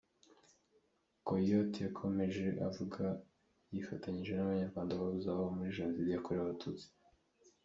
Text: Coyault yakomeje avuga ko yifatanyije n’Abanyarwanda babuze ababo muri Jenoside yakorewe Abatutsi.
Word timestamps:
Coyault 1.25 1.73
yakomeje 1.85 2.45
avuga 2.67 3.01
ko 3.17 3.17
yifatanyije 3.73 4.31
n’Abanyarwanda 4.35 4.99
babuze 4.99 5.25
ababo 5.29 5.49
muri 5.57 5.75
Jenoside 5.77 6.09
yakorewe 6.11 6.43
Abatutsi. 6.45 6.87